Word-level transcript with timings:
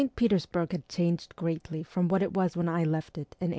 PETEBSBURG 0.15 0.71
had 0.71 0.89
changed 0.89 1.35
greatly 1.35 1.83
from 1.83 2.07
what 2.07 2.23
it 2.23 2.33
was 2.33 2.57
when 2.57 2.67
I 2.67 2.83
left 2.83 3.19
it 3.19 3.37
in 3.39 3.49
1862. 3.49 3.49